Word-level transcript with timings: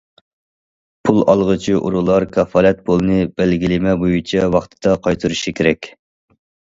پۇل 1.07 1.17
ئالغۇچى 1.33 1.75
ئورۇنلار 1.79 2.25
كاپالەت 2.37 2.81
پۇلىنى 2.87 3.17
بەلگىلىمە 3.41 3.93
بويىچە 4.05 4.47
ۋاقتىدا 4.57 4.95
قايتۇرۇشى 5.09 5.55
كېرەك. 5.61 5.91